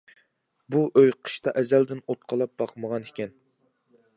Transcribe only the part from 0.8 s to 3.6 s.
ئۆي قىشتا ئەزەلدىن ئوت قالاپ باقمىغان ئىكەن.